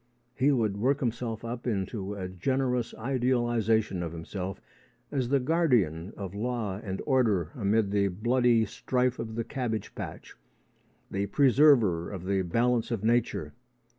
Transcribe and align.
He 0.33 0.51
would 0.51 0.77
work 0.77 0.99
himself 0.99 1.45
up 1.45 1.67
into 1.67 2.15
a 2.15 2.27
generous 2.27 2.95
idealisation 2.95 4.01
of 4.01 4.13
himself 4.13 4.59
as 5.11 5.29
the 5.29 5.39
guardian 5.39 6.11
of 6.17 6.33
law 6.33 6.79
and 6.83 6.99
order 7.05 7.51
amid 7.55 7.91
the 7.91 8.07
bloody 8.07 8.65
strife 8.65 9.19
of 9.19 9.35
the 9.35 9.43
cabbage 9.43 9.93
patch 9.93 10.35
the 11.11 11.27
preserver 11.27 12.09
of 12.09 12.25
the 12.25 12.41
balance 12.41 12.89
of 12.89 13.03
nature. 13.03 13.53